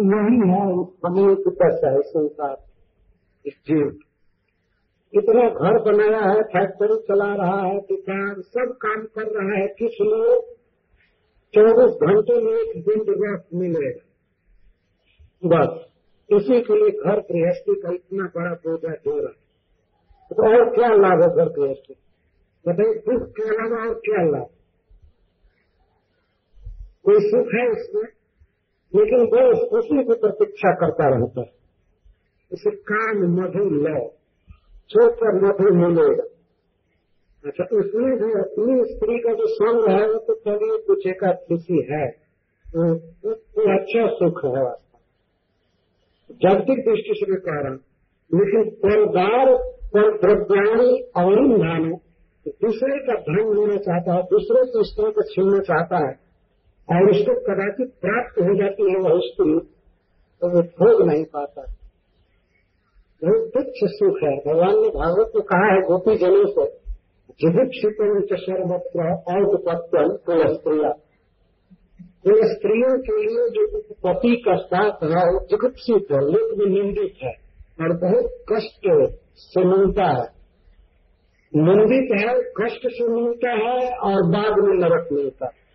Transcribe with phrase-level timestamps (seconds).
[0.00, 0.62] यही है,
[1.06, 2.56] हमें दशा है, संसार।
[3.48, 3.98] जीव
[5.14, 9.90] इतना घर बनाया है, फैक्ट्री चला रहा है, दुकान, सब काम कर रहा है, किस
[9.90, 10.54] लिए
[11.54, 14.04] चौबीस घंटे में एक दिन दिवस मिलेगा।
[15.44, 15.86] बस,
[16.30, 19.48] इसी के लिए घर गृहस्थी का इतना बड़ा बोझा दे रहा है।
[20.28, 21.94] तो और क्या लाभ है घर गृहस्थी?
[22.68, 24.46] बताइए, दुख के अलावा और क्या लाभ?
[27.04, 28.17] कोई सुख है इसमें?
[28.92, 29.40] लेकिन वो
[29.78, 31.50] उसी की प्रतीक्षा करता रहता है।
[32.52, 34.08] उसे काम मधु लो
[34.90, 36.26] छोड़कर मधु मिलेगा
[37.44, 41.82] अच्छा उसमें भी अपनी स्त्री का जो संग है वो तो चलिए कुछ एक खुशी
[41.90, 42.06] है।
[42.66, 42.94] वो,
[43.78, 44.98] अच्छा सुख है वास्तव
[46.42, 47.78] जागतिक दृष्टि से रहा हूँ
[48.30, 49.54] लेकिन परिवार
[49.94, 51.96] पर द्रव्याणी और मानो।
[52.46, 56.27] दूसरे का धन लेना चाहता है दूसरे की स्त्री को छीनना चाहता है
[56.88, 59.58] और उसको कदाचित प्राप्त हो जाती है वह स्त्री
[60.42, 61.62] तो वो भोग नहीं पाता।
[63.22, 66.66] बहुत तुच्छ सुख है। भगवान ने भागवत को कहा है, गोपी जनों से
[67.40, 70.90] जिभुक्षित सर्वत्र औदपत्यम कुल स्त्रिया।
[72.22, 77.14] कुल स्त्रियों के लिए जो पति का साथ है वो जिगुप्सित है, लोक में निंदित
[77.22, 77.32] है
[77.80, 78.90] और बहुत कष्ट
[79.36, 80.26] से मिलता है।
[81.56, 85.67] निंदित है, कष्ट से मिलता है और बाद में नरक मिलता है।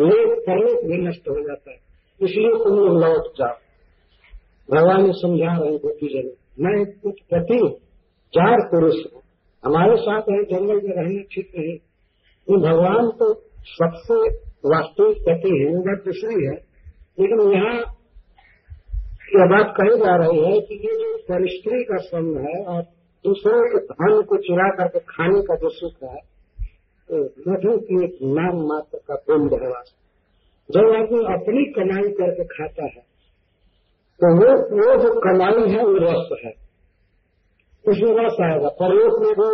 [0.00, 1.76] लोक परलोक भी नष्ट हो जाता है।
[2.20, 3.54] इसलिए तुम लोग लौट जाओ।
[4.70, 6.32] भगवान ने समझा रहे गोपी जन
[6.64, 7.78] मैं कुछ पति
[8.34, 9.22] चार पुरुष हूँ।
[9.64, 11.76] हमारे साथ है, जंगल में रहने ठीक नहीं।
[12.46, 14.14] तो भगवान तो सबसे
[14.68, 16.68] वास्तविक पति है बात दूसरी है।
[17.20, 17.94] लेकिन यहाँ
[19.36, 22.82] यह बात कही जा रही है कि ये जो परिस्त्री का संग है और
[23.24, 26.37] दूसरों के धन को चुरा करके खाने का जो सुख है तो
[27.48, 29.70] मधु की एक नाम मात्र का पिंड है
[30.68, 33.02] जब आदमी अपनी कमाई करके खाता है
[34.20, 36.52] तो वो वो जो कमाई है, वो रस है।
[37.84, 39.50] उसमें रस आएगा। परलोक में भी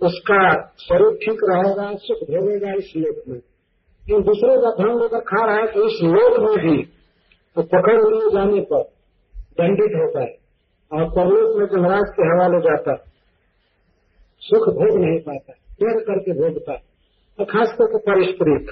[0.00, 0.40] उसका
[0.76, 5.56] शरीर ठीक रहेगा, सुख भोगेगा इस लोक में। लेकिन दूसरे का धन लेकर खा रहा
[5.56, 6.82] है तो इस लोक में भी
[7.56, 8.82] तो पकड़ लिए जाने पर
[9.60, 10.34] दंडित होता है
[10.92, 13.08] और परलोक में जमराज के हवाले जाता है।
[14.42, 16.89] सुख भोग नहीं पाता देर करके भोगता है।
[17.40, 18.70] और खास करके परिस्त्रित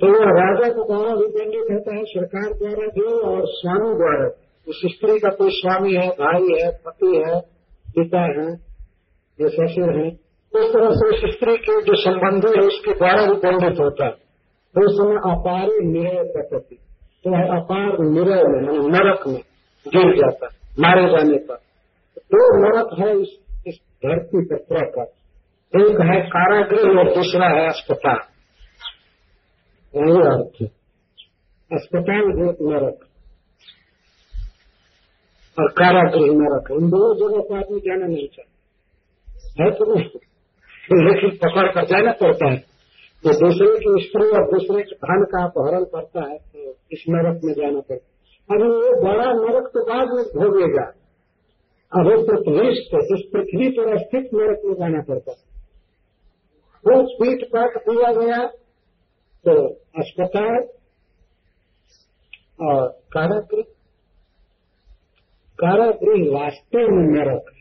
[0.00, 4.26] तो वह राजा के द्वारा भी दंडित होता है सरकार द्वारा भी और स्वामी द्वारा
[4.66, 7.40] उस स्त्री का कोई स्वामी है भाई है पति है
[7.94, 8.46] पिता है
[9.38, 10.08] या ससुर है
[10.52, 14.10] उस तरह से उस स्त्री के जो संबंधी है उसके द्वारा भी दंडित होता है।
[14.74, 16.78] तो उस समय अपारी निरय पति
[17.24, 19.40] तो वह अपार निरय में नरक में
[19.86, 21.54] गिर जाता है मारे जाने पर।
[22.34, 23.38] दो नरक है इस,
[24.06, 25.04] धरती पर प्रकार
[25.72, 28.20] एक है कारागृह और दूसरा है अस्पताल।
[29.94, 30.62] यही अर्थ
[31.70, 33.04] अस्पताल एक नरक।
[35.58, 39.98] और कारागृह नरक। इन दोनों जगह को आदमी जाना नहीं चाहता। है तो
[40.98, 42.56] लेकिन पकड़ कर जाना पड़ता है।
[43.24, 47.40] तो दूसरे की स्त्री और दूसरे के धन का अपहरण करता है तो इस नरक
[47.44, 48.08] में जाना पड़ता है।
[48.50, 50.86] अभी वो बड़ा नरक तो बाद में भोगेगा।
[51.92, 55.49] अब वो पृथ्वीष्ट इस पृथ्वी पर स्थित नरक में जाना पड़ता है।
[56.84, 58.46] वो पीठ पाट दिया गया
[59.44, 59.68] तो
[59.98, 60.68] अस्पताल
[62.66, 63.62] और कारागृह
[65.58, 67.60] कारागृह वास्तव में नरक है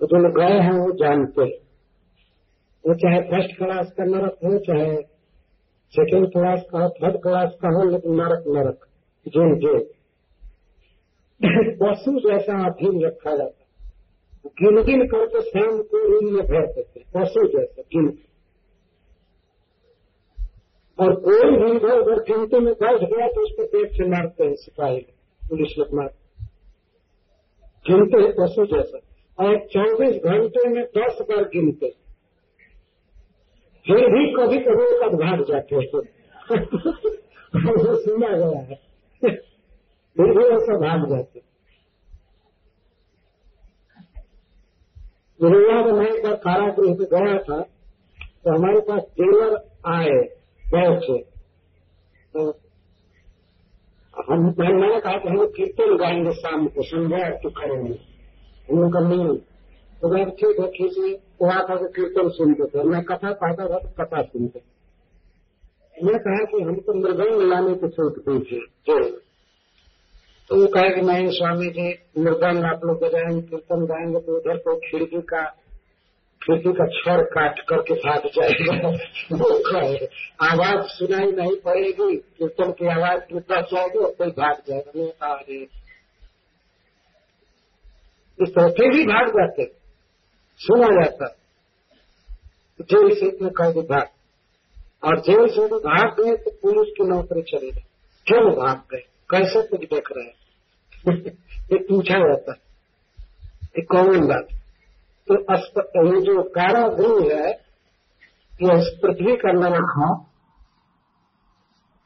[0.00, 1.58] तो जो लोग गए हैं वो जानते हैं।
[2.84, 5.02] वो चाहे फ़र्स्ट क्लास का नरक हो, चाहे
[5.92, 8.86] सेकेंड क्लास का हो, थर्ड क्लास का हो, लेकिन नरक नरक
[9.28, 9.86] जेल जेल।
[11.82, 13.63] पशु जैसा अधीन रखा जाता
[14.46, 18.18] गिन गिन करके शाम को रूम में भर देते पशु जैसा गिन।
[20.98, 24.54] और कोई भी इधर उधर गिनती में बैठ गया तो उसको पेट से मारते हैं
[24.54, 25.00] सिपाही,
[25.42, 26.24] पुलिस लोग मारते
[27.86, 28.98] गिनते हैं पशु जैसा।
[29.38, 31.88] और चौबीस घंटे में दस बार गिनते
[33.86, 35.84] फिर भी कभी कभी एक भाग जाते हैं।
[38.02, 38.74] सुना गया है।
[40.16, 41.40] फिर भी ऐसा भाग जाते
[45.40, 47.60] गुरुवार मैं एक बार कारागृह में गया था
[48.44, 49.54] तो हमारे पास जेलर
[49.86, 50.20] आए,
[50.64, 51.18] बैठे।
[52.34, 52.50] तो
[54.28, 56.82] हम मैंने कहा कि हम कीर्तन गाएँगे शाम को?
[56.82, 57.94] संध्या तो करेंगे।
[58.68, 59.36] हम लोग का नहीं
[60.02, 63.78] तो मैं ठीक है खींचिए वो आता तो कीर्तन सुनते थे। मैं कथा पाता था
[63.78, 64.62] तो कथा सुनते
[65.96, 68.96] मैं कहा कि हमको तो मृदंग लाने की छूट दीजिए जो
[70.48, 71.88] तो वो कहे कि नहीं स्वामी जी
[72.18, 75.44] मृदंग आप लोग बजाएँगे कीर्तन गाएँगे तो उधर को खिड़की का
[76.42, 78.88] खिड़की का छड़ काट करके भाग जाएगा।
[80.46, 85.54] आवाज़ सुनाई नहीं पड़ेगी। कीर्तन की आवाज़ बच जाएगी और कोई भाग जाएगा। अरे!
[88.42, 89.72] इस तरह से भी भाग जाते।
[90.58, 91.36] सुना जाता।
[92.80, 94.08] जेल से इतने कैदी भाग।
[95.04, 97.80] और जेल से भाग गए तो पुलिस की नौकरी चली गई।
[98.26, 99.13] क्यों भाग गए?
[99.34, 100.34] कैसे कुछ देख रहे हैं?
[101.72, 102.64] ये पूछा जाता है।
[103.78, 104.46] एक कॉमन बात?
[105.28, 107.50] तो ये जो कारण कारागृह है,
[108.62, 110.10] ये पृथ्वी का नरक है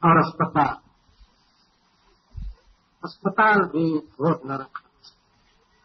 [0.09, 0.75] और अस्पताल।
[3.03, 4.89] अस्पताल भी बहुत नरक है।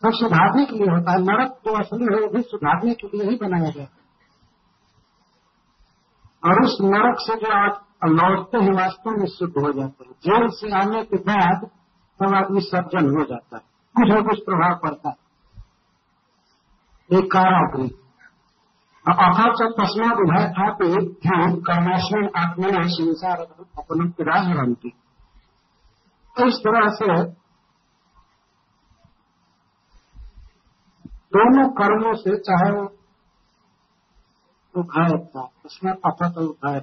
[0.03, 3.31] तो सुधारने के लिए होता है। नरक जो असली है, वो भी सुधारने के लिए
[3.31, 3.87] ही बनाया गया
[6.45, 10.49] और उस नरक से जो आप लौटते हैं वास्तव में शुद्ध हो जाते हैं। जेल
[10.51, 11.67] से आने के बाद
[12.21, 13.63] तब आदमी सर्जन हो जाता है।
[13.95, 15.23] कुछ न कुछ प्रभाव पड़ता है।
[17.11, 17.89] एक काराग्री
[19.05, 23.41] अथाच तस्माद उभय था ध्यान कर्माश्रम आत्मा संसार
[23.79, 24.91] अपनम राजरंती
[26.37, 27.09] तो इस तरह से
[31.35, 32.85] दोनों कर्मों से चाहे वो
[34.75, 36.81] उभय था, उसमें अथत उभय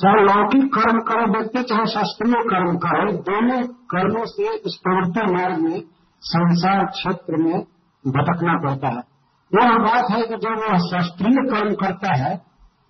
[0.00, 5.58] चाहे लौकिक कर्म करे, व्यक्ति चाहे शास्त्रीय कर्म करे, दोनों कर्मों से इस प्रवृत्ति मार्ग
[5.58, 5.80] में
[6.22, 7.60] संसार क्षेत्र में
[8.04, 9.02] भटकना पड़ता है।
[9.52, 12.36] यह बात है कि जब वह शास्त्रीय कर्म करता है,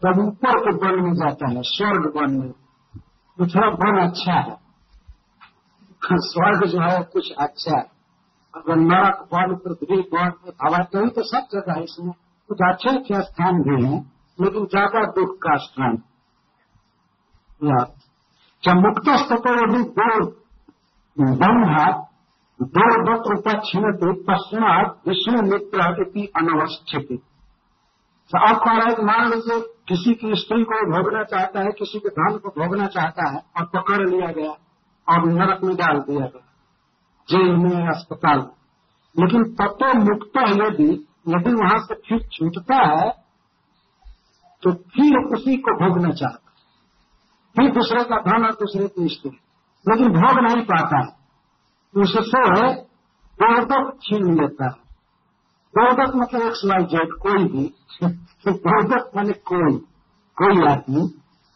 [0.03, 2.51] तब ऊपर के वन में जाता है, स्वर्ग वन में।
[3.39, 4.57] तो थोड़ा वन अच्छा है।
[6.03, 7.87] स्वर्ग जो है, कुछ अच्छा है।
[8.55, 10.33] अगर नरक वन पृथ्वी वन
[10.65, 12.13] हवा तो ही तो सब जगह है, इसमें
[12.49, 13.99] कुछ अच्छे अच्छे स्थान भी हैं,
[14.39, 16.03] लेकिन ज़्यादा दुख का स्थान।
[17.63, 20.25] जब मुक्त स्तर यदि दो
[21.35, 21.75] बंध
[22.61, 27.21] देवदत्त उपक्षिणते पश्चात विष्णु मित्र इति अनवस्थित।
[28.31, 31.99] तो आप कह रहे हैं मान लीजिए, किसी की स्त्री को भोगना चाहता है, किसी
[31.99, 34.51] के धन को भोगना चाहता है, और पकड़ लिया गया,
[35.09, 36.47] और नरक में डाल दिया गया,
[37.29, 38.39] जेल में अस्पताल
[39.19, 43.11] लेकिन तत्व मुक्त यदि यदि वहाँ से फिर छूटता है
[44.63, 46.50] तो फिर उसी को भोगना चाहता
[47.57, 49.31] फिर दूसरे का धन और दूसरे की स्त्री
[49.89, 51.21] लेकिन भोग नहीं पाता। है
[51.97, 52.75] उससे
[53.43, 54.91] गोदक छीन लेता है।
[55.79, 57.65] गोदक मतलब एक वाई जेड कोई भी
[58.49, 59.77] गोदक माने कोई
[60.37, 61.09] कोई आदमी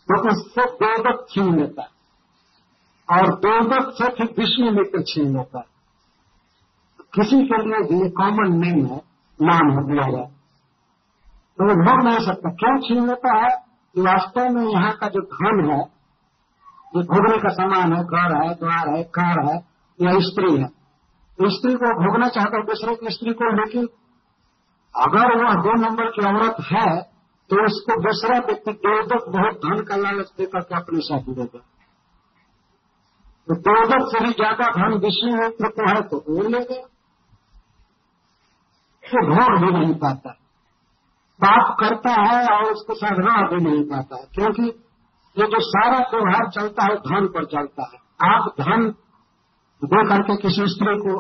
[0.09, 1.95] तो उससे गोदक छीन लेता है।
[3.11, 5.65] और गोदक से फिर विष्णु मित्र छीन लेता है।
[7.15, 9.03] किसी के लिए भी कॉमन नेम है,
[9.43, 10.25] नाम हो दिया गया
[11.59, 13.74] तो भोग नहीं सकता। क्यों छीन लेता है?
[13.95, 15.83] कि वास्तव में यहाँ का जो धन है,
[16.93, 19.57] जो भोगने का सामान है, घर है, द्वार है, कार है,
[19.99, 20.69] या स्त्री है
[21.39, 23.89] तो स्त्री को भोगना चाहता है दूसरे की स्त्री को, लेकिन
[24.95, 26.91] अगर वह दो नंबर की औरत है
[27.51, 31.63] तो उसको दूसरा व्यक्ति देवदत्त बहुत धन का लालच देकर के अपने साथ देगा
[33.49, 36.81] तो देवदत्त से भी ज़्यादा धन विष्णु को है तो वो लेगा
[39.05, 40.31] तो भोग भी नहीं पाता।
[41.45, 44.67] पाप करता है और उसको साधना भी नहीं पाता है, क्योंकि
[45.37, 48.85] ये जो सारा व्यवहार चलता है, धन पर चलता है। आप धन
[49.83, 51.15] दे करके किसी स्त्री को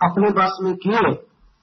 [0.00, 1.12] अपने बस में किए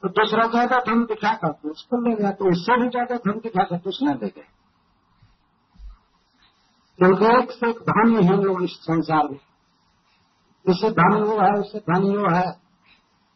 [0.04, 3.78] तो दूसरा ज़्यादा धन दिखाकर तो उसको ले गया तो उससे भी ज़्यादा धन दिखाकर
[3.78, 4.46] तो उसने ले गया।
[7.00, 9.40] क्योंकि एक से एक धन ही लोग इस संसार में
[10.66, 12.52] इससे धन वो है, उससे धन वो है।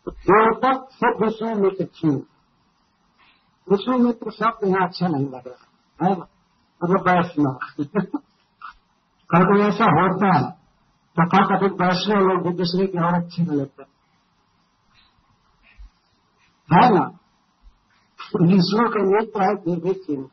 [0.08, 2.16] तो देवतक से विष्णु मित्र छीन
[3.70, 6.16] विष्णु मित्र शब्द यहाँ अच्छा नहीं लग रहा। है
[6.84, 7.60] मतलब वैष्णव
[9.30, 10.52] कल को ऐसा होता है
[11.18, 13.84] तथा कथित वैष्णव लोग भी दूसरे की और अच्छे अच्छी लेते
[16.70, 17.06] है ना?
[18.42, 20.24] विष्णु के नेत्र है दीर्घित चिन्ह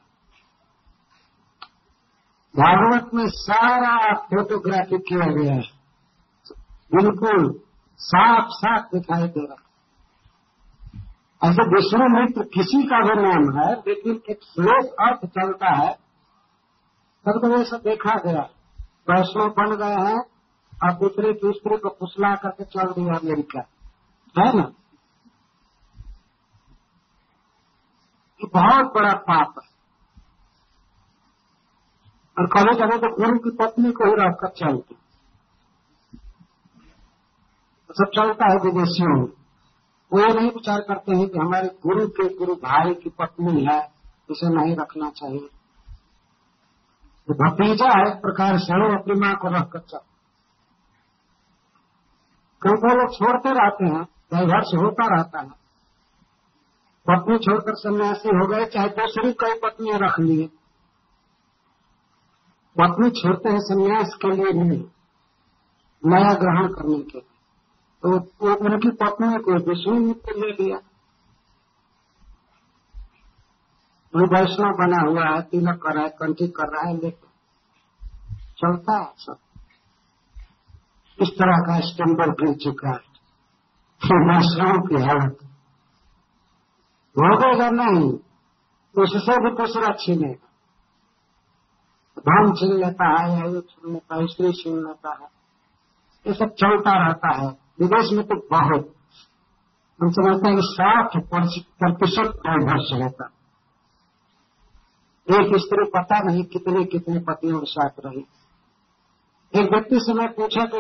[2.54, 5.78] भागवत में सारा फोटोग्राफी किया गया है।
[6.94, 7.61] बिल्कुल
[7.99, 9.68] साफ़ साफ़ दिखाई दे रहा
[11.45, 15.95] ऐसे विष्णु मित्र किसी का भी नाम है, लेकिन एक श्लोक अर्थ चलता है,
[17.26, 18.42] तब तो ये देखा गया।
[19.11, 20.21] वैष्णव बन गए हैं
[20.85, 23.61] और दूसरे की स्त्री को फुसला करके चल दिया अमेरिका।
[24.38, 24.73] है ना?
[28.45, 29.68] ये बहुत बड़ा पाप है।
[32.38, 34.95] और कभी कभी तो गुरु की पत्नी को ही रखकर चलती
[37.88, 39.38] तो सब चलता है विदेशियों में।
[40.12, 43.81] वो नहीं विचार करते हैं कि हमारे गुरु के गुरु भाई की पत्नी है,
[44.31, 45.49] इसे नहीं रखना चाहिए।
[47.29, 49.99] तो भतीजा है एक प्रकार से अपनी माँ को रखकर चल।
[52.62, 55.50] क्योंकि लोग छोड़ते रहते हैं घर से होता रहता है।
[57.07, 60.47] पत्नी छोड़कर सन्यासी हो गए, चाहे दूसरी कई पत्नियाँ रख लिए।
[62.77, 64.85] पत्नी छोड़ते हैं सन्यास के लिए नहीं,
[66.03, 67.21] नया ग्रहण करने के
[68.05, 70.76] लिए तो उनकी पत्नी को विष्णु मित्र ले लिया।
[74.14, 77.31] वो वैष्णव बना हुआ है तिलक कर रहा है, कंठी कर रहा है, लेकिन
[78.59, 79.37] चलता है सब।
[81.23, 83.09] इस तरह का स्टैंडर्ड गिर चुका है।
[84.02, 85.38] वैष्णव की हालत।
[87.17, 88.12] भोगेगा नहीं,
[89.02, 90.45] उससे भी दूसरा छीनेगा
[92.19, 95.28] धन छीन लेता है, या ये छीन लेता है, स्त्री छीन लेता है।
[96.26, 98.94] ये सब चलता रहता है। विदेश में तो बहुत।
[100.00, 103.26] हम समझते हैं कि साठ प्रतिशत डाइवर्स होता
[105.28, 108.25] एक स्त्री पता नहीं कितने कितने पतियों के साथ रही।
[109.52, 110.78] एक व्यक्ति से मैं पूछा कि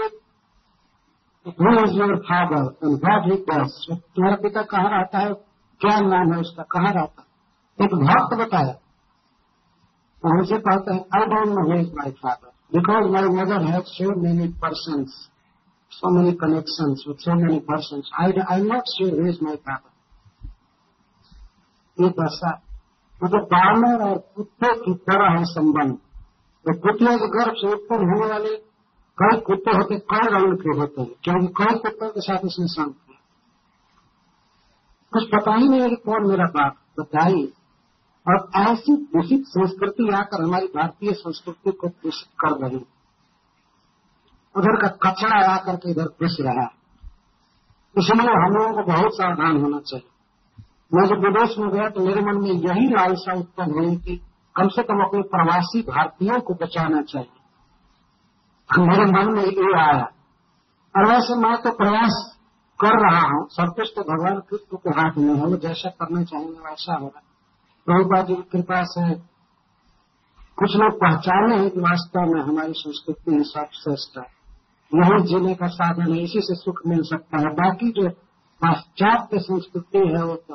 [1.58, 5.32] who is your father and what he does तुम्हारा पिता कहाँ रहता है?
[5.80, 6.62] क्या नाम है उसका?
[6.62, 7.26] कहाँ रहता है?
[7.78, 8.72] एक भक्त बताया।
[10.22, 13.84] तो हमसे कहते हैं I don't know who is my father because my mother has
[13.88, 15.04] so many person
[15.90, 18.08] so many connections with so many persons.
[18.16, 19.92] I, I'm not sure who is my father.
[21.98, 22.50] ये दशा
[23.22, 25.94] मतलब बानर और कुत्ते की तरह है संबंध।
[26.64, 28.56] तो कुतिया के गर्भ से उत्पन्न होने वाले
[29.18, 32.92] कई कुत्ते होते कई रंग के होते हैं क्योंकि कई कुत्तों के साथ उसने संग
[32.92, 33.18] किया
[35.12, 37.46] कुछ पता ही नहीं है कि कौन मेरा बाप बताइए
[38.26, 42.84] और ऐसी दूषित संस्कृति आकर हमारी भारतीय संस्कृति को दूषित कर रही
[44.54, 46.76] उधर का कचरा आकर के इधर घुस रहा है
[47.98, 50.08] इसलिए हम लोगों को बहुत सावधान होना चाहिए।
[50.94, 54.16] मैं जब विदेश में गया तो मेरे मन में यही लालसा उत्पन्न हुई कि
[54.56, 57.34] कम से कम अपने प्रवासी भारतीयों को बचाना चाहिए।
[58.70, 60.04] मेरे मन में ये आया।
[60.94, 62.38] और वैसे मैं तो प्रयास
[62.80, 66.58] कर रहा हूँ। सब कुछ तो भगवान कृष्ण के हाथ में है। जैसा करना चाहेंगे
[66.58, 67.22] वैसा होगा।
[67.86, 69.14] प्रभुपा जी की कृपा से
[70.58, 74.37] कुछ लोग पहचाने हैं कि वास्तव में हमारी संस्कृति है श्रेष्ठ है।
[74.94, 78.08] यही जीने का साधन है, इसी से सुख मिल सकता है। बाकी जो
[78.62, 80.54] पाश्चात्य संस्कृति है, वो तो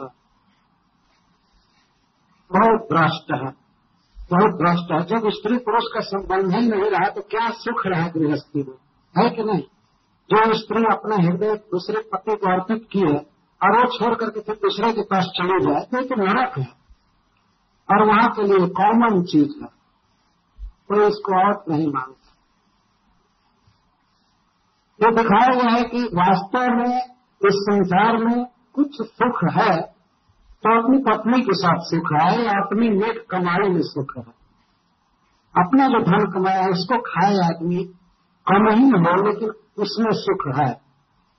[2.54, 3.52] बहुत भ्रष्ट है,
[4.32, 8.08] बहुत भ्रष्ट है। जब स्त्री पुरुष का संबंध ही नहीं रहा तो क्या सुख रहा
[8.08, 8.78] गृहस्थी में?
[9.18, 9.62] है कि नहीं?
[10.30, 13.18] जो स्त्री अपना हृदय दूसरे पति को अर्पित की है
[13.63, 16.68] और वो छोड़ करके फिर दूसरे के पास चले जाए तो तो नरक है।
[17.92, 19.70] और वहाँ के लिए कॉमन चीज़ है।
[20.68, 22.33] कोई इसको और नहीं मानता।
[25.00, 26.97] ये दिखाया गया है कि वास्तव में
[27.41, 28.45] इस संसार में
[28.75, 29.75] कुछ सुख है
[30.63, 34.23] तो अपनी पत्नी के साथ सुख है या अपनी नेट कमाई में सुख है।
[35.55, 37.83] अपना जो धन कमाया है उसको खाए आदमी
[38.47, 40.71] कम ही हो लेकिन उसमें सुख है।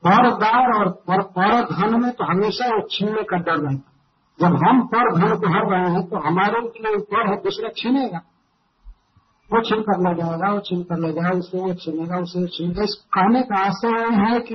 [0.03, 3.91] परदार और पर, पर धन में तो हमेशा वो छीनने का डर रहता
[4.41, 8.21] जब हम पर धन को हर रहे हैं तो हमारे लिए पर है दूसरा छीनेगा।
[9.55, 12.83] वो छीन कर ले जाएगा, वो छीन कर ले जाएगा उसे वो छीनेगा उसे छीनेगा।
[12.83, 14.55] इस कहने का आशय है कि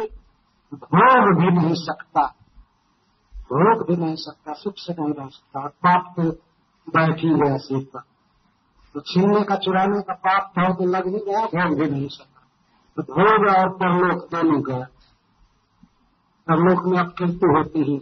[0.73, 2.25] भोग भी नहीं सकता।
[3.33, 6.23] भोग भी नहीं सकता, सुख से नहीं रह सकता। पाप तो
[6.87, 7.99] बैठ गया सिर पर।
[8.93, 12.47] तो छीनने का, चुराने का पाप था तो लग ही गया, भोग भी नहीं सकता।
[12.97, 14.87] तो भोग और परलोक दोनों गया
[16.47, 17.99] परलोक में अब कृत्य होती ही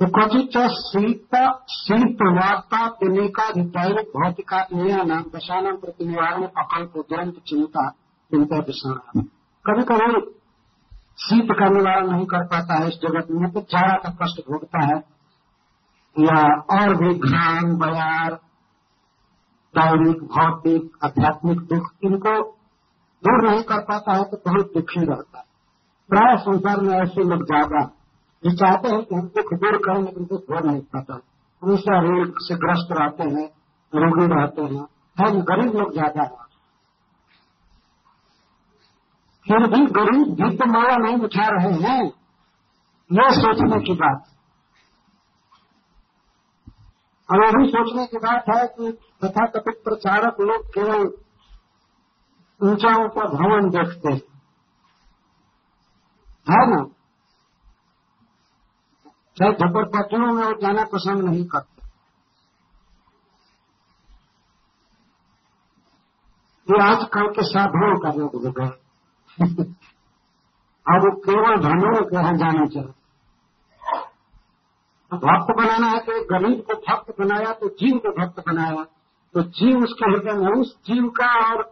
[0.00, 1.40] तो क्वचित सीता
[1.70, 7.88] शीत वार्ता पिनिकाधिकारी भौतिका नाम दशानाम प्रति निवारण अकल्प दुरंत चिंता
[8.30, 8.94] चिंता दिशा
[9.64, 10.20] कभी कभी
[11.24, 14.84] शीत का निवारण नहीं कर पाता है इस जगत में तो चारा का कष्ट भोगता
[14.84, 14.96] है।
[16.16, 16.40] या
[16.76, 18.40] और भी घान बयार
[19.74, 22.36] दैनिक भौतिक, आध्यात्मिक दुख, इनको
[23.22, 25.44] दूर नहीं कर पाता है तो बहुत दुखी रहता है।
[26.10, 27.88] प्राय संसार में ऐसे लोग ज़्यादा
[28.44, 31.20] जो चाहते हैं कि हम दुख दूर करें, लेकिन दुख हो नहीं पाता
[31.62, 33.48] हमेशा ऋण से ग्रस्त रहते हैं,
[33.92, 36.48] रोगी रहते हैं। है गरीब लोग ज़्यादा है।
[39.46, 42.02] फिर भी गरीब भिद्ध माला नहीं उठा रहे हैं।
[43.10, 44.24] यह सोचने की बात
[47.28, 48.92] और यह भी सोचने की बात है कि
[49.24, 51.04] तथा कथित प्रचारक लोग केवल
[52.60, 54.22] ऊंचाओं का भवन देखते हैं।
[56.46, 56.80] है ना?
[59.40, 61.88] चाहे झपड़पट्टियों में वो जाना पसंद नहीं करते।
[66.68, 68.68] ये आजकल के साधुओं का रोग हो गए।
[70.90, 72.92] अब केवल धनियों के यहाँ जाना चाहिए
[75.12, 78.84] भक्त बनाना है तो गरीब को भक्त बनाया तो जीव को भक्त बनाया।
[79.34, 81.62] तो जीव उसके हृदय में, उस जीव का और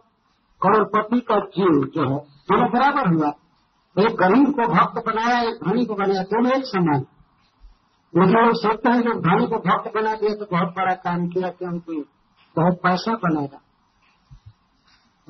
[0.61, 3.29] करोड़पति का जीव जो है, दोनों बराबर हुआ।
[4.05, 7.05] एक गरीब को भक्त बनाया, एक धनी को बनाया, दोनों एक समान।
[8.17, 11.49] लेकिन लोग सोचते हैं जब धन को भक्त बना दिया तो बहुत बड़ा काम किया
[11.49, 11.93] कि हमको
[12.55, 13.57] बहुत पैसा बनेगा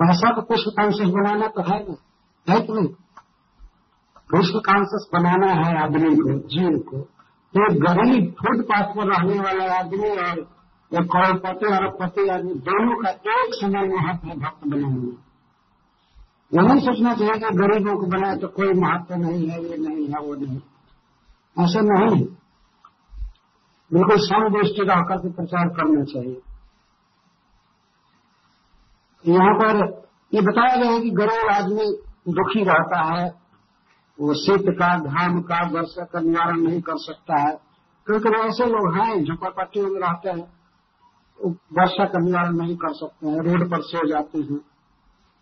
[0.02, 1.96] पैसा को कुछ कॉन्सियस बनाना तो है ना
[2.54, 2.88] है कि नहीं?
[4.36, 6.98] विश्व कॉन्सियस बनाना है आदमी को, जीव को।
[7.58, 10.40] तो गरीब फुटपाथ पर रहने वाला आदमी और
[10.94, 15.30] एक करोड़पति अरबपति आदमी, दोनों का एक समय महत्व भक्त बनाएँगे।
[16.54, 20.08] ये नहीं सोचना चाहिए कि गरीबों को बनाए तो कोई महत्व नहीं है, ये नहीं
[20.08, 20.58] है, वो नहीं।
[21.66, 22.26] ऐसा नहीं
[23.92, 26.42] बिल्कुल समदृष्टि रह करके प्रचार करना चाहिए।
[29.26, 29.82] यहाँ पर
[30.34, 31.88] ये बताया गया है कि गरीब आदमी
[32.34, 33.26] दुखी रहता है,
[34.20, 37.54] वो शीत का घाम का वर्षा का निवारण नहीं कर सकता है।
[38.08, 40.48] क्योंकि वो ऐसे लोग हैं झोपड़पट्टियों में रहते हैं
[41.74, 44.60] वर्षा का निवारण नहीं कर सकते हैं, रोड पर सो जाते हैं,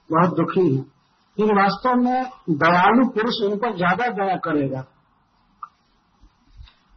[0.10, 0.86] बहुत दुखी हैं।
[1.38, 2.24] लेकिन वास्तव में
[2.58, 4.84] दयालु पुरुष उन पर ज़्यादा दया करेगा।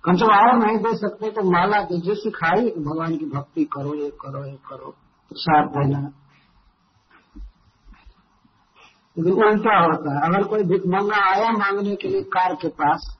[0.05, 4.11] कम से और नहीं दे सकते तो माला दीजिए सिखाई भगवान की भक्ति करो, ये
[4.11, 4.95] करो ये करो।
[5.29, 6.11] प्रसाद देना।
[9.19, 13.17] लेकिन उल्टा होता है। अगर कोई भिकमंगा आया मांगने के लिए कार के पास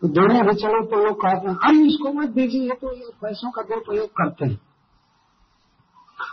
[0.00, 3.50] तो देने भी चलो तो लोग कहते हैं हम इसको मत दीजिए तो ये पैसों
[3.50, 4.60] का दुरुपयोग करते हैं।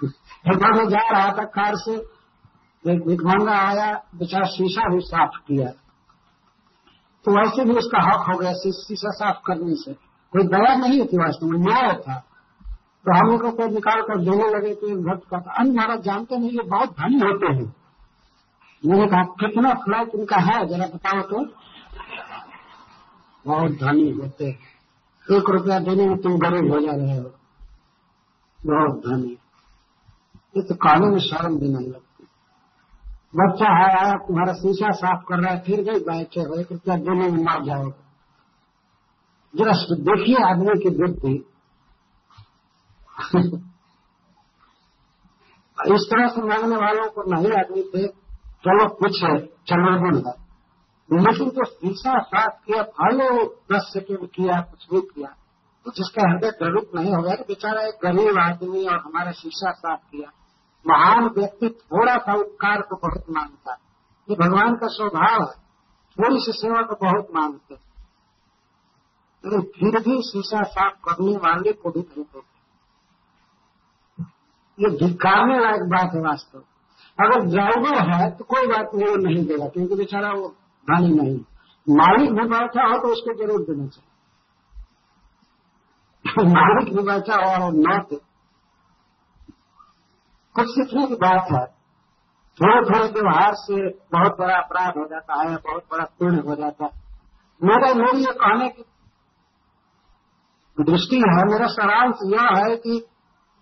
[0.53, 1.95] एक बार जा रहा था कार से,
[2.91, 5.82] एक भिकमंगा आया, बेचारा शीशा भी साफ़ किया।
[7.25, 9.93] तो वैसे भी उसका हक हो गया शीशा साफ़ करने से।
[10.33, 12.17] कोई दया नहीं होती वास्तव में, न्याय था
[13.05, 16.37] तो हम लोग को निकाल कर देने लगे तो एक भक्त का अन्य महाराज, जानते
[16.37, 17.73] नहीं, ये बहुत धनी होते हैं।
[18.83, 21.45] मैंने कहा, कितना फ्लैट उनका है, जरा बताओ तो।
[23.45, 24.49] बहुत धनी होते
[25.27, 27.31] एक रुपया देने में तुम गरीब हो जा रहे हो।
[28.59, 29.37] बहुत धनी।
[30.55, 32.02] ये तो कानून में शर्म भी नहीं लगती
[33.35, 36.95] बच्चा है आया तुम्हारा शीशा साफ़ कर रहा है, फिर भी बैठे हो एक रुपया
[36.95, 38.03] देने में मर जाओगे
[39.55, 41.49] जरा देखिए आदमी की बुद्धि।
[45.93, 48.07] इस तरह से मांगने वालों को नहीं, आदमी थे
[48.65, 50.43] चलो कुछ है चलो है।
[51.13, 55.27] लेकिन जो शीशा साफ़ किया फालो दस सेकेंड किया, कुछ भी किया
[55.85, 59.71] तो जिसका हृदय द्रवित नहीं हो गया तो बेचारा एक गरीब आदमी और हमारा शीशा
[59.71, 60.42] साफ़ किया।
[60.87, 63.77] महान व्यक्ति थोड़ा सा उपकार को बहुत मानता है।
[64.29, 65.63] ये भगवान का स्वभाव है।
[66.17, 67.77] थोड़ी सी सेवा को बहुत मानते
[69.45, 72.53] लेकिन फिर भी शीशा साफ़ करने वाले को भी नहीं देते।
[74.79, 76.59] ये धिकारने लायक बात है वास्तव
[77.19, 80.47] अगर ड्राइवर है तो कोई बात नहीं, वो नहीं देगा, क्योंकि बेचारा वो
[80.91, 81.39] धनी नहीं
[81.89, 84.09] मालिक भी बैठा हो तो उसको ज़रूर देना चाहिए।
[86.53, 88.19] मालिक भी बैठा हो और न
[90.55, 91.65] कुछ सीखने की बात है।
[92.57, 96.85] थोड़े थोड़े व्यवहार से बहुत बड़ा अपराध हो जाता है, बहुत बड़ा पुण्य हो जाता
[96.85, 96.91] है।
[97.63, 98.83] मेरा मेरी ये कहने की
[100.83, 103.05] दृष्टि है, मेरा सारांश यह है कि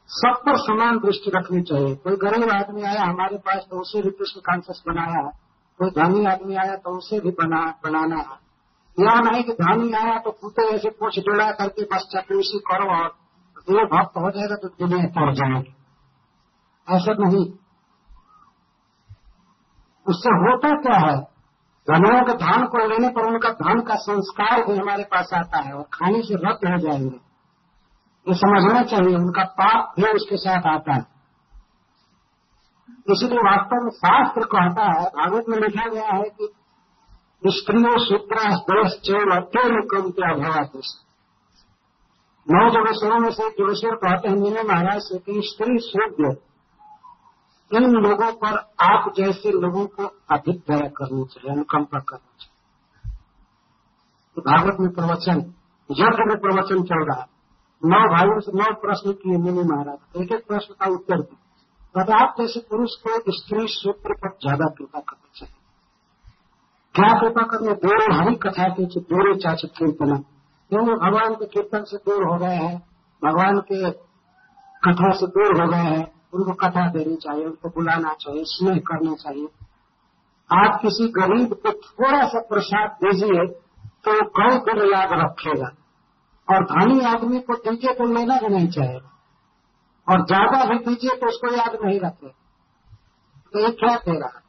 [0.10, 4.10] सब पर समान दृष्टि रखनी चाहिए। कोई गरीब आदमी आया, हमारे पास तो उसे भी
[4.10, 5.32] कृष्ण कॉन्सियस बनाया है।
[5.80, 8.52] कोई धनी आदमी आया तो उसे भी बना, बनाना है।
[9.00, 13.08] यह नहीं कि धनी आया तो कुत्ते ऐसे कुछ जुड़ा करके बस चपलूसी करो और
[13.58, 15.76] दो भक्त हो जाएगा तो दुनिया तोड़ जाएगी।
[16.90, 17.46] ऐसा नहीं।
[20.08, 21.32] उससे होता क्या है?
[21.92, 25.74] धनियों के धान को लेने पर उनका धन का संस्कार भी हमारे पास आता है
[25.74, 27.32] और खाने से रद्द हो जाएँगे।
[28.28, 31.06] ये समझना चाहिए, उनका पाप भी उसके साथ आता है।
[33.10, 36.54] इसीलिए वास्तव में शास्त्र कहता है, भागवत में लिखा गया है कि
[37.48, 40.82] स्त्रियों सूत्र दोष चेल अत्यंत कम क्या भवा
[42.50, 46.51] नौ जोगेश्वरों में से जोगेश्वर कहते हैं मैंने महाराज से कि स्त्री सूर्य
[47.72, 52.50] इन लोगों पर आप जैसे लोगों को अधिक दया करनी चाहिए, अनुकंपा करनी चाहिए।
[54.38, 55.40] भागवत में प्रवचन
[55.90, 57.28] यज्ञ में प्रवचन चल रहा
[57.84, 61.40] नौ भाइयों से नौ प्रश्न किए मिनी महाराज, एक एक प्रश्न का उत्तर दिया
[61.96, 65.56] बट आप जैसे पुरुष को स्त्री सूत्र पर ज़्यादा कृपा करनी चाहिए।
[66.96, 67.74] क्या कृपा करने?
[67.82, 70.16] दोनों हरी कथा के दोनों चाचे कीर्तना
[70.72, 72.78] क्योंकि भगवान के कीर्तन से दूर हो गए हैं,
[73.22, 73.92] भगवान के
[74.84, 79.14] कथा से दूर हो गए हैं उनको कथा देनी चाहिए, उनको बुलाना चाहिए, स्नेह करना
[79.16, 79.48] चाहिए।
[80.50, 83.46] आप किसी गरीब को थोड़ा सा प्रसाद दीजिए
[84.06, 85.70] तो कई दिन याद रखेगा।
[86.48, 89.10] और धनी आदमी को दीजिए तो लेना भी नहीं चाहेगा
[90.08, 92.30] और ज़्यादा भी दीजिए तो उसको याद नहीं रखे।
[93.54, 94.40] तो ये क्या कह रहा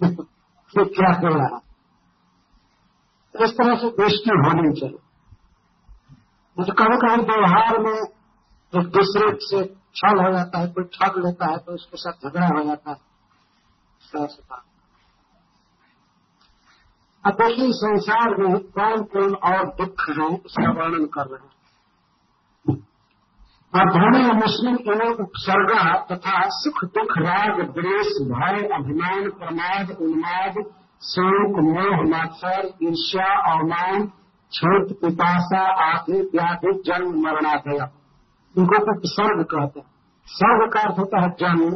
[0.74, 1.60] ये क्या कह रहा
[3.34, 4.98] इस तरह से दृष्टि होनी चाहिए।
[6.56, 7.96] तो कभी कभी व्यवहार में
[8.72, 9.62] एक दूसरे से
[9.96, 13.14] छल हो जाता है, कोई ठग लेता है तो उसके साथ झगड़ा हो जाता है।
[17.24, 21.54] अब देखिए संसार में कौन कौन और दुख है, उसका वर्णन कर रहे हैं।
[23.72, 30.62] अधर्मी मुस्लिम इन्हें उपसर्गा तथा सुख, दुख, राग, द्वेष, भय, अभिमान, प्रमाद, उन्माद,
[31.02, 34.06] शोक, मोह, मात्सर, ईर्ष्या, अवमान
[34.52, 37.86] छोट पिपाशा आदि, व्याधि, जन्म, मरणादय।
[38.58, 39.86] इनको उपसर्ग कहते हैं।
[40.26, 41.74] सर्ग का अर्थ होता है जन्म,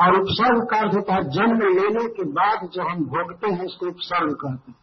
[0.00, 3.86] और उपसर्ग का अर्थ होता है जन्म लेने के बाद जो हम भोगते हैं, उसको
[3.86, 4.78] उपसर्ग कहते हैं।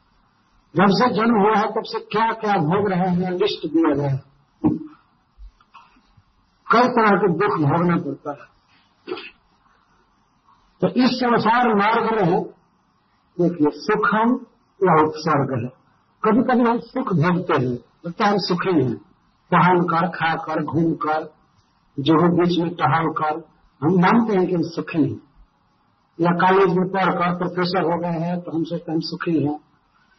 [0.76, 4.10] जब से जन्म हुआ है, तब से क्या क्या भोग रहे हैं, लिस्ट दिया गया
[4.10, 4.24] है।
[6.72, 8.56] कई तरह के दुख भोगना पड़ता है।
[10.82, 12.44] तो इस संसार मार्ग में
[13.40, 14.46] देखिए, सुखम
[14.84, 15.86] या उपसर्ग है।
[16.24, 17.74] कभी कभी हम सुख भोगते हैं
[18.06, 18.96] लगता हम सुखी हैं।
[19.52, 21.35] पहन कर खाकर घूम कर
[22.00, 23.36] जो हो बीच में टहल कर,
[23.82, 25.22] हम मानते हैं कि हम सुखी हैं।
[26.20, 29.60] या कॉलेज में पढ़कर प्रोफेसर हो गए हैं तो हम सोचते हैं सुखी हैं।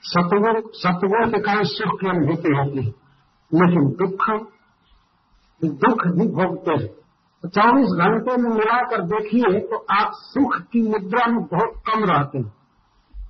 [0.05, 2.95] सतगुण सतगुण के कारण सुख की अनुभूति होती है।
[3.53, 4.31] लेकिन दुख
[5.65, 6.89] दुख भी भोगते हैं।
[7.43, 12.39] तो चौबीस घंटे में मिलाकर देखिए तो आप सुख की मुद्रा में बहुत कम रहते
[12.39, 12.53] हैं।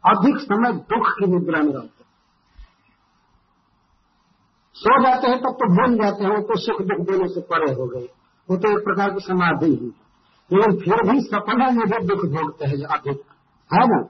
[0.06, 2.10] अधिक समय दुख की मुद्रा में रहते हैं।
[4.76, 7.86] सो जाते हैं तब तो भूल जाते हैं तो सुख दुख देने से परे हो
[7.86, 8.08] गए।
[8.48, 9.92] वो तो एक प्रकार की समाधि ही।
[10.50, 13.22] लेकिन फिर भी सपना में भी दुख भोगते हैं अधिक।
[13.70, 14.02] है ना?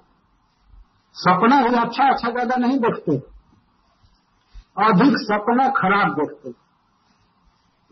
[1.17, 3.17] सपना ही अच्छा अच्छा ज़्यादा नहीं देखते।
[4.83, 6.51] अधिक सपना खराब देखते।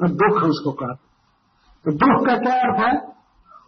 [0.01, 1.03] और दुख उसको कहते
[1.85, 2.93] तो दुख का क्या अर्थ है?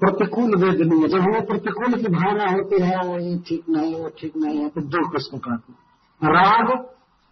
[0.00, 4.36] प्रतिकूल वेदनीय। जब हमें प्रतिकूल की भावना होती है वो ये ठीक नहीं वो ठीक
[4.36, 6.70] नहीं है तो दुख उसको कहते राग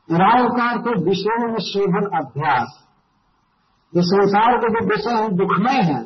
[0.08, 2.80] राग का अर्थ विषय में शोभन अभ्यास।
[3.94, 6.00] ये संसार के जो विषय है, दुखमय है,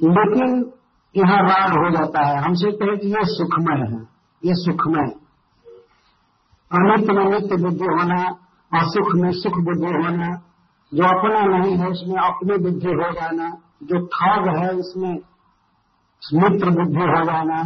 [0.00, 0.72] लेकिन
[1.14, 4.00] यहाँ राग हो जाता है। हम सोचते हैं कि ये सुखमय है,
[4.42, 5.10] ये सुखमय।
[6.70, 8.22] अनित्य में नित्य बुद्धि होना
[8.72, 10.30] और सुख में सुख बुद्धि होना,
[10.92, 13.48] जो अपना नहीं है, उसमें अपनी बुद्धि हो जाना,
[13.82, 15.14] जो ठग है, उसमें
[16.34, 17.62] मित्र बुद्धि हो जाना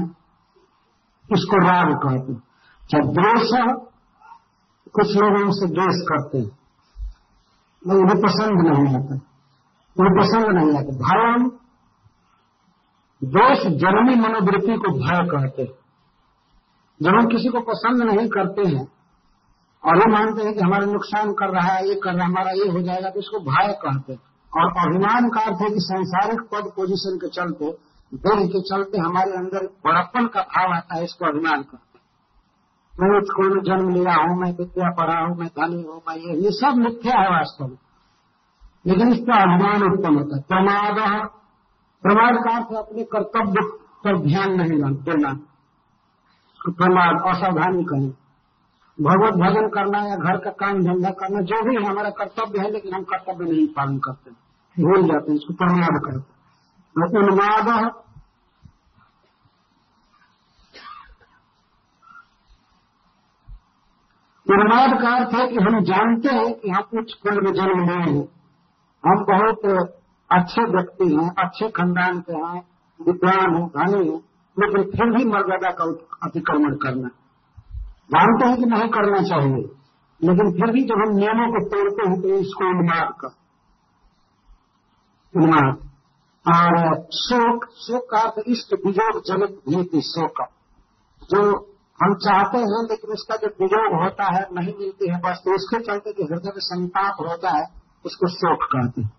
[1.33, 2.42] उसको राग कहते हैं।
[2.90, 3.50] जब द्वेष
[4.94, 6.65] कुछ लोग उनसे द्वेष करते हैं।
[7.87, 9.14] उन्हें पसंद नहीं आता
[9.96, 11.49] उन्हें पसंद नहीं आता भयम,
[13.22, 15.75] दोष जन्मी मनोवृत्ति को भय कहते हैं।
[17.01, 18.85] जब हम किसी को पसंद नहीं करते हैं,
[19.85, 22.51] और वो मानते हैं कि हमारा नुकसान कर रहा है, ये कर रहा है, हमारा
[22.53, 24.20] ये हो जाएगा तो इसको भय कहते हैं।
[24.53, 27.70] और अभिमान का अर्थ है कि सांसारिक पद पोजीशन के चलते
[28.12, 31.81] दिल के चलते हमारे अंदर बड़प्पन का भाव आता है, इसको अभिमान हैं।
[33.01, 36.37] मैं स्कूल में जन्म लिया हूँ, मैं विद्या पढ़ा हूँ, मैं धनी हूँ, मैं ये
[36.43, 37.79] ये सब मिथ्या है वास्तव में।
[38.87, 41.29] लेकिन इसका अभिमान उत्पन्न होता है। प्रमाद
[42.05, 43.63] प्रमाद का अर्थ अपने कर्तव्य
[44.05, 45.33] पर ध्यान नहीं देना
[46.61, 48.09] प्रमाद, असावधानी कहें
[48.99, 52.71] भगवत भजन करना या घर का काम धंधा करना, जो भी है हमारा कर्तव्य है,
[52.71, 54.31] लेकिन हम कर्तव्य नहीं पालन करते।
[54.77, 56.35] भूल जाते हैं, इसको प्रमाद करते
[57.19, 57.69] उन्माद
[64.47, 67.97] उन्माद का अर्थ है कि हम जानते हैं कि हम कुछ कुल में जन्म लिए
[67.97, 68.21] हैं।
[69.05, 69.65] हम बहुत
[70.31, 72.61] अच्छे व्यक्ति हैं, अच्छे खानदान के हैं,
[73.01, 74.21] विद्वान हैं, धनी हैं,
[74.57, 75.85] लेकिन फिर भी मर्यादा का
[76.23, 77.09] अतिक्रमण करना।
[78.11, 79.65] जानते हैं कि नहीं करना चाहिए,
[80.21, 83.35] लेकिन फिर भी जब हम नियमों को तोड़ते हैं तो इसको उन्माद का
[85.35, 85.75] उन्माद।
[86.47, 90.47] और शोक शोक का अर्थ इष्ट विजोग जनित नीति शोक
[91.31, 91.41] जो
[92.01, 95.79] हम चाहते हैं लेकिन उसका जो विजोग होता है नहीं मिलती है बस तो उसके
[95.85, 97.67] चलते जो हृदय में संताप होता है
[98.05, 99.13] उसको शोक कहते हैं।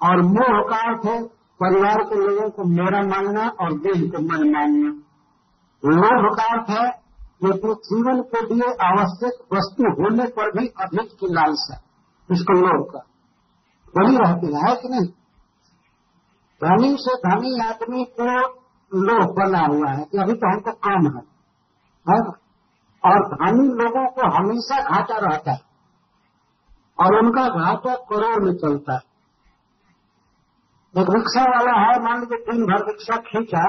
[0.00, 1.16] और मोह का अर्थ है
[1.60, 4.92] परिवार के लोगों को मेरा मानना और देह को मैं मानना।
[5.82, 6.86] लोभ का अर्थ है
[7.40, 11.80] कि अपने जीवन के लिए आवश्यक वस्तु होने पर भी अधिक की लालसा
[12.28, 13.02] इसको लोग का।
[13.94, 15.08] बनी रहती है कि नहीं?
[16.60, 18.30] धनी से धनी आदमी को
[18.92, 21.22] लोभ बना हुआ है कि अभी तो हमको काम है,
[22.06, 22.18] है?
[23.02, 25.60] और धनी लोगों को हमेशा घाटा रहता है।
[26.98, 29.10] और उनका घाटा करोड़ में चलता है।
[30.94, 33.68] एक रिक्शा वाला है, मान लीजिए दिन भर रिक्शा खींचा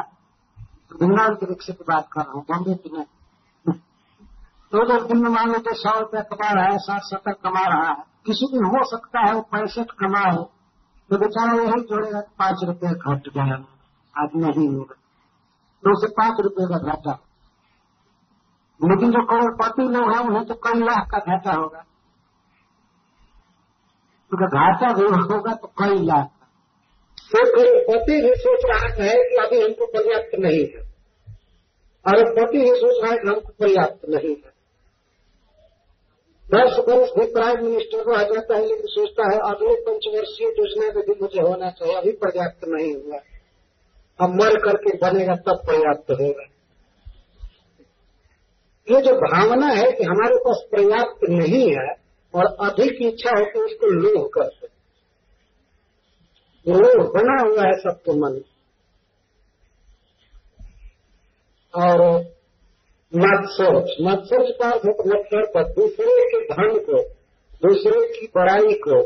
[0.94, 3.76] बंगाल के रिक्शे की बात कर रहा हूँ बॉम्बे की नहीं
[4.74, 7.66] दो दो दिन में मान लो तो सौ रुपया कमा रहा है, साठ सत्तर कमा
[7.66, 10.36] रहा है। किसी दिन हो सकता है वो पैंसठ कमाए
[11.10, 13.56] तो बेचारा यही जोड़ेगा पाँच रुपये घट गया,
[14.14, 14.96] आज नहीं होगा
[15.84, 17.14] तो उसे पाँच रुपये का घाटा
[18.84, 21.86] लेकिन जो करोड़पति लोग हैं, उन्हें तो कई लाख का घाटा होगा।
[24.30, 29.62] क्योंकि घाटा भी होगा तो कई लाख तो करोड़पति भी सोच रहा है कि अभी
[29.62, 30.94] हमको पर्याप्त नहीं है।
[32.08, 34.54] और पति ही सोच रहा है कि हमको पर्याप्त नहीं है।
[36.44, 40.86] दस वर्ष भी प्राइम मिनिस्टर को आ जाता है लेकिन सोचता है, अगले पंचवर्षीय योजना
[40.86, 43.18] में भी मुझे होना चाहिए, अभी पर्याप्त नहीं हुआ।
[44.22, 46.53] अब मर करके बनेगा, तब पर्याप्त होगा।
[48.88, 51.88] ये जो भावना है कि हमारे पास पर्याप्त नहीं है
[52.34, 54.68] और अधिक इच्छा है तो उसको लोह करते
[56.68, 58.42] लोह बना हुआ है सबके मन
[61.74, 62.02] और
[63.14, 67.02] मत्सर्ज मत्सर्ज का मतलब पर दूसरे के धन को,
[67.62, 69.02] दूसरे की बड़ाई को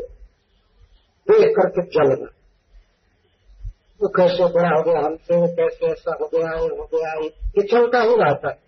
[1.26, 2.30] देख करके चलना।
[4.00, 8.00] वो कैसे बड़ा हो गया हमसे वो कैसे ऐसा हो गया हो गया, ये चलता
[8.00, 8.67] ही रहता है।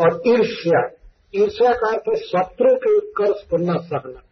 [0.00, 0.88] और ईर्ष्या
[1.34, 4.22] ईर्ष्या का अर्थ शत्रु के उत्कर्ष को न सहना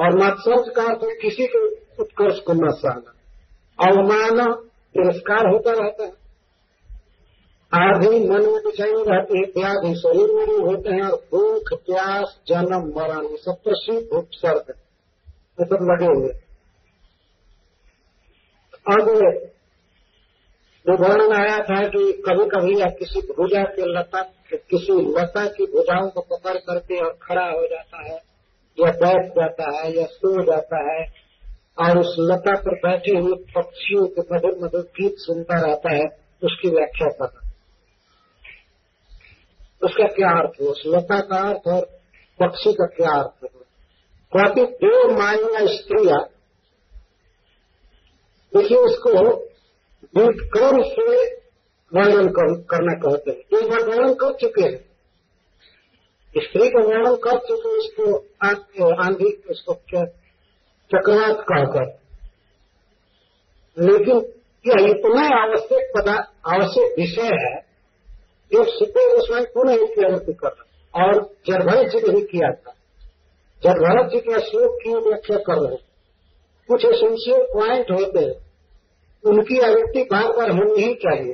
[0.00, 1.66] और मत्सर्ज का अर्थ किसी के
[2.02, 3.12] उत्कर्ष को न सहना।
[3.86, 4.52] अवमान,
[4.94, 6.22] तिरस्कार होता रहता है।
[7.74, 12.40] आधी मन में बिछाई रहती है त्यागी शरीर में भी होते हैं और भूख प्यास,
[12.46, 14.64] जन्म, मरण, ये सब प्रसिद्ध उपसर्ग,
[15.60, 16.32] ये सब लगे हुए।
[18.88, 19.08] अब
[20.88, 24.22] वर्णन आया था कि कभी कभी या किसी भुजा के लता,
[24.54, 28.18] किसी लता की भुजाओं को पकड़ करके और खड़ा हो जाता है,
[28.80, 31.06] या बैठ जाता है, या सो जाता है,
[31.78, 36.04] और उस लता पर बैठे हुए पक्षियों के मधुर मधुर गीत सुनता रहता है,
[36.44, 37.50] उसकी व्याख्या करना।
[39.84, 40.66] उसका क्या अर्थ है?
[40.66, 41.84] उस लता का अर्थ और
[42.40, 43.62] पक्षी का क्या अर्थ है?
[44.32, 46.16] क्योंकि दो माया स्त्रिया,
[48.56, 49.51] देखिए उसको
[50.16, 51.26] व्युत्क्रम से
[51.92, 54.92] वर्णन कर, करना कहते हैं। एक बार वर्णन कर चुके हैं।
[56.36, 58.16] स्त्री का वर्णन कर चुके उसको
[59.04, 59.74] आंधी उसको
[60.90, 61.84] चक्रवात कहकर।
[63.78, 64.16] लेकिन
[64.66, 66.14] यह इतना आवश्यक पदा
[66.46, 67.54] आवश्यक विषय है
[68.52, 70.48] जो सुखदेव गोस्वामी पुनः इसकी अवृत्ति कर
[70.94, 72.72] और जरभरत जी ने भी किया था।
[73.62, 75.76] जरभरत जी के श्लोक की व्याख्या कर रहे
[76.68, 78.51] कुछ एसेंशियल पॉइंट होते हैं।
[79.26, 81.32] उनकी आवृत्ति बार बार होनी ही चाहिए।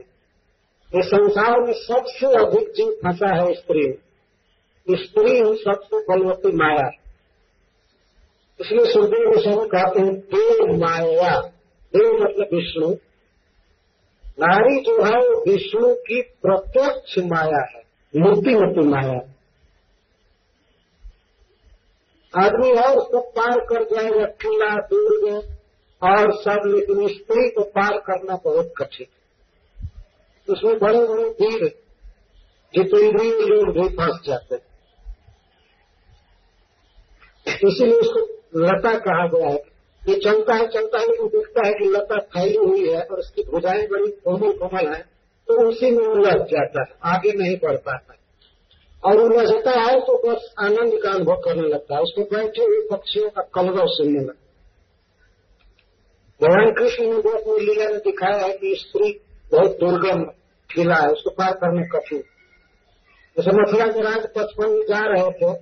[0.96, 3.98] ये संसार में सबसे अधिक जीव फंसा है स्त्री।
[4.90, 6.90] स्त्री ही सबसे बलवती माया।
[8.60, 11.40] इसलिए सुखदेव गोस्वामी कहते हैं देव माया।
[11.96, 12.96] देव मतलब विष्णु।
[14.40, 17.82] नारी जो है, वो विष्णु की प्रत्यक्ष माया है।
[18.16, 19.34] मूर्तिमती माया।
[22.36, 25.57] आदमी है उसको पार कर जाएगा, किला, दुर्ग
[26.02, 29.16] और सब लेकिन स्त्री को पार करना बहुत कठिन है।
[30.48, 31.66] उसमें बड़े बड़े वीर
[32.74, 34.66] जितेंद्रीय लोग भी फंस जाते हैं।
[37.64, 38.20] इसीलिए उसको
[38.56, 39.60] लता कहा गया है।
[40.02, 43.42] ये चलता है चलता है लेकिन दिखता है कि लता फैली हुई है और उसकी
[43.42, 45.00] भुजाएँ बड़ी कोमल कोमल है
[45.48, 48.14] तो उसी में उलझ जाता है, आगे नहीं बढ़ पाता
[49.02, 53.30] और उलझता है तो बस आनंद का अनुभव करने लगता है। उसको बैठे हुए पक्षियों
[53.30, 54.47] का कलरव सुनने लगता
[56.42, 59.20] भगवान कृष्ण ने भी अपनी लीला में दिखाया है कि स्त्री
[59.52, 60.24] बहुत दुर्गम
[60.70, 62.22] खिला है, उसको पार करने कठिन
[63.38, 65.58] जैसे मथुरा के राज पचपन में जा रहे थे।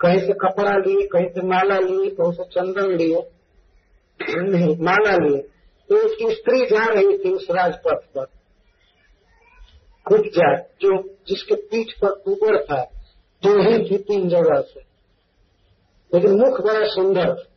[0.00, 3.22] कहीं से कपड़ा लिए, कहीं से माला लिए, कहीं से चंदन लिए,
[4.30, 5.42] नहीं, माला लिए।
[5.88, 8.24] तो उसकी स्त्री जा रही थी उस राजपथ पर।
[10.08, 12.82] खुद जा, जो, जिसके पीठ पर कुबर था
[13.42, 14.80] दो ही थी तीन जगह से।
[16.14, 17.53] लेकिन मुख बड़ा सुंदर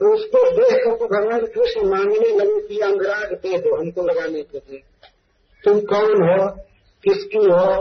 [0.00, 4.58] तो उसको देख तो भगवान कृष्ण मांगने लगे कि अंगराग दे दो, हमको लगाने के
[4.58, 4.82] लिए।
[5.64, 6.62] तुम कौन हो,
[7.04, 7.80] किसकी हो,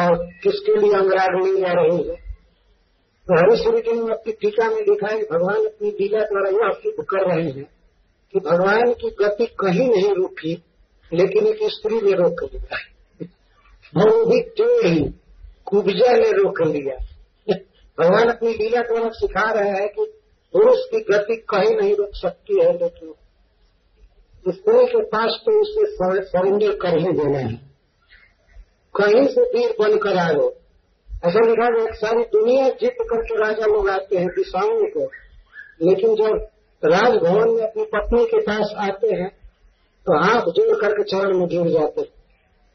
[0.00, 2.16] और किसके लिए अंगराग ले जा रही हो?
[3.26, 7.04] तो हरिश्वरी जी ने अपनी टीका में लिखा है, भगवान अपनी लीला द्वारा यह सिद्ध
[7.04, 7.68] कर रहे हैं
[8.32, 10.62] कि भगवान की गति कहीं नहीं रुकी
[11.12, 12.78] लेकिन एक स्त्री ने रोक लिया।
[13.94, 15.00] भौतिक ही
[15.64, 17.06] कुब्जा ने रोक लिया।
[18.00, 20.15] भगवान अपनी लीला द्वारा सिखा रहे हैं कि
[20.56, 23.14] पुरुष की गति कहीं नहीं रुक सकती है, लेकिन
[24.52, 25.92] स्त्री के पास तो उसे
[26.22, 27.60] सरेंडर कर ही देना है।
[28.94, 30.34] कहीं से वीर बनकर आए
[31.24, 35.00] ऐसा लिखा गया सारी दुनिया जीत करके राजा लोग आते हैं दिशाओं को।
[35.82, 36.48] लेकिन जब
[36.84, 39.28] राजभवन में अपनी पत्नी के पास आते हैं
[40.06, 42.08] तो हाथ जोड़ करके चरण में गिर जाते हैं।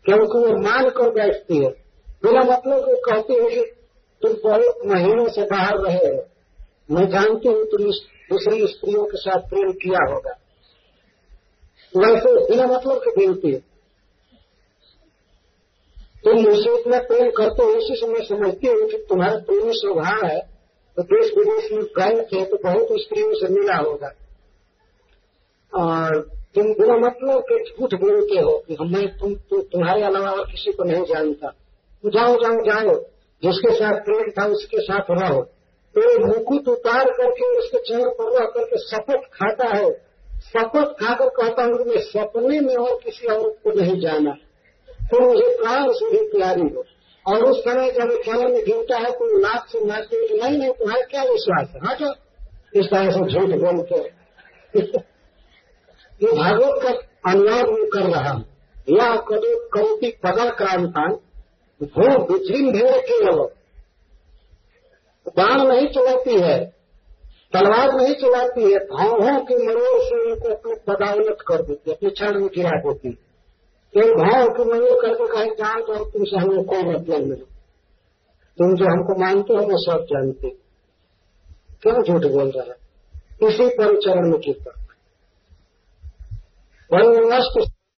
[0.06, 1.70] क्योंकि वो मान कर बैठती है।
[2.24, 3.62] बिना मतलब को कहती है कि
[4.22, 6.26] तुम बहुत महीनों से बाहर रहे हो।
[6.92, 7.86] मैं जानती हूँ तुम
[8.30, 10.38] दूसरी स्त्रियों के साथ प्रेम किया होगा।
[11.98, 13.60] वैसे बिना मतलब की बेनती है।
[16.24, 20.26] तुम मुझसे इतना प्रेम करते हो उसी से मैं समझती हूँ कि तुम्हारा प्रेमी स्वभाव
[20.26, 20.40] है।
[20.98, 24.12] तो देश विदेश में गए थे तो बहुत स्त्रियों से मिला होगा।
[25.74, 26.20] और
[26.56, 30.72] तुम बिना मतलब के झूठ बोलते हो कि मैं तुम तो तुम्हारे अलावा और किसी
[30.72, 31.48] को नहीं जानता।
[32.04, 32.96] तो जाओ जाओ जाओ।
[33.44, 35.50] जिसके साथ प्रेम था, उसके साथ रहो।
[35.96, 39.90] तो मुकुट उतार करके उसके चरण पर रह करके शपथ खाता है।
[40.44, 44.32] शपथ खाकर कहता हूँ मैं सपने में और किसी और को नहीं जाना।
[45.12, 46.84] तो मुझे प्राण से भी प्यारी हो
[47.26, 51.06] और उस समय जब चरण में गिरता है, कोई नाक से नाचते नहीं नहीं, तुम्हारा
[51.06, 51.80] क्या विश्वास है?
[51.86, 52.14] हाँ जो
[52.80, 53.96] इस तरह से झूठ बोलते
[56.22, 56.90] ये भागवत का
[57.32, 58.46] अनुवाद में कर रहा हूँ।
[58.90, 61.12] यह कभी कौती पगड़ क्रांतान
[61.82, 63.48] भू विचलिन भेड़ केवल
[65.28, 66.58] बाण नहीं चलाती है,
[67.54, 72.40] तलवार नहीं चलाती है भावों के मरोड़ से उनको अपने पदावनत कर देती अपने क्षण
[72.40, 73.14] में गिरा देती है।
[73.94, 77.46] तो भाव के मरोड़ करके कहीं जान तो तुमसे हम कौन मतलब मिले?
[78.58, 80.50] तुम जो हमको मानते हो वो सब जानते
[81.84, 82.76] क्यों झूठ बोल रहा है?
[83.44, 84.80] इसी पर चरण में कीर्तन
[86.92, 87.60] वही नष्ट